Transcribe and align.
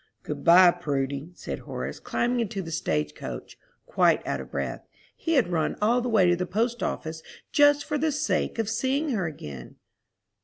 "Good 0.23 0.43
by, 0.43 0.71
Prudy," 0.71 1.29
said 1.35 1.59
Horace, 1.59 1.99
climbing 1.99 2.39
into 2.39 2.63
the 2.63 2.71
stage 2.71 3.13
coach, 3.13 3.55
quite 3.85 4.25
out 4.25 4.41
of 4.41 4.49
breath. 4.49 4.83
He 5.15 5.33
had 5.33 5.49
run 5.51 5.75
all 5.79 6.01
the 6.01 6.09
way 6.09 6.27
to 6.27 6.35
the 6.35 6.47
post 6.47 6.81
office 6.81 7.21
just 7.51 7.85
for 7.85 7.99
the 7.99 8.11
sake 8.11 8.57
of 8.57 8.67
seeing 8.67 9.09
her 9.09 9.27
again. 9.27 9.75